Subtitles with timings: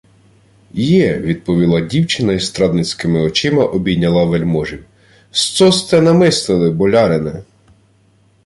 [0.73, 4.85] —Є,— відповіла дівчина й страдницькими очима обійняла вельможів.—
[5.31, 7.43] Сцо сте намислили, болярине?